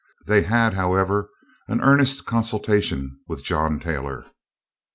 They 0.25 0.41
had, 0.41 0.73
however, 0.73 1.29
an 1.67 1.79
earnest 1.79 2.25
consultation 2.25 3.19
with 3.27 3.43
John 3.43 3.79
Taylor. 3.79 4.25